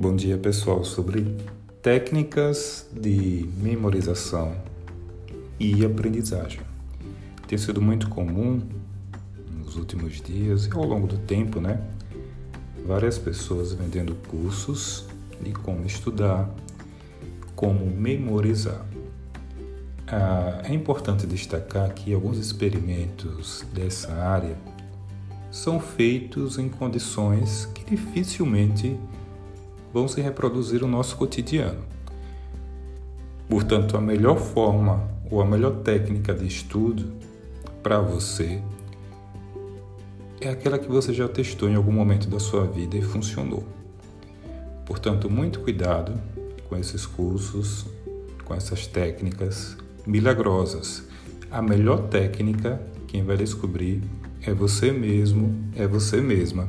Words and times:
Bom 0.00 0.16
dia, 0.16 0.38
pessoal, 0.38 0.82
sobre 0.82 1.36
técnicas 1.82 2.88
de 2.90 3.46
memorização 3.58 4.56
e 5.58 5.84
aprendizagem. 5.84 6.62
Tem 7.46 7.58
sido 7.58 7.82
muito 7.82 8.08
comum 8.08 8.62
nos 9.58 9.76
últimos 9.76 10.22
dias 10.22 10.64
e 10.64 10.72
ao 10.72 10.86
longo 10.86 11.06
do 11.06 11.18
tempo, 11.18 11.60
né? 11.60 11.86
Várias 12.86 13.18
pessoas 13.18 13.74
vendendo 13.74 14.14
cursos 14.26 15.04
de 15.38 15.52
como 15.52 15.84
estudar, 15.84 16.48
como 17.54 17.84
memorizar. 17.84 18.86
Ah, 20.06 20.62
é 20.64 20.72
importante 20.72 21.26
destacar 21.26 21.92
que 21.92 22.14
alguns 22.14 22.38
experimentos 22.38 23.66
dessa 23.74 24.14
área 24.14 24.56
são 25.50 25.78
feitos 25.78 26.58
em 26.58 26.70
condições 26.70 27.66
que 27.74 27.84
dificilmente 27.84 28.98
vão 29.92 30.08
se 30.08 30.20
reproduzir 30.20 30.80
no 30.80 30.88
nosso 30.88 31.16
cotidiano. 31.16 31.82
Portanto, 33.48 33.96
a 33.96 34.00
melhor 34.00 34.38
forma 34.38 35.08
ou 35.30 35.40
a 35.40 35.44
melhor 35.44 35.76
técnica 35.82 36.32
de 36.32 36.46
estudo 36.46 37.12
para 37.82 38.00
você 38.00 38.62
é 40.40 40.48
aquela 40.48 40.78
que 40.78 40.88
você 40.88 41.12
já 41.12 41.28
testou 41.28 41.68
em 41.68 41.74
algum 41.74 41.92
momento 41.92 42.28
da 42.28 42.38
sua 42.38 42.66
vida 42.66 42.96
e 42.96 43.02
funcionou. 43.02 43.64
Portanto, 44.86 45.28
muito 45.28 45.60
cuidado 45.60 46.14
com 46.68 46.76
esses 46.76 47.04
cursos, 47.04 47.86
com 48.44 48.54
essas 48.54 48.86
técnicas 48.86 49.76
milagrosas. 50.06 51.04
A 51.50 51.60
melhor 51.60 52.08
técnica, 52.08 52.80
quem 53.06 53.22
vai 53.22 53.36
descobrir 53.36 54.02
é 54.42 54.54
você 54.54 54.90
mesmo, 54.90 55.54
é 55.76 55.86
você 55.86 56.20
mesma. 56.20 56.68